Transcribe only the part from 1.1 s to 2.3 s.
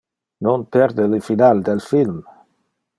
le final del film.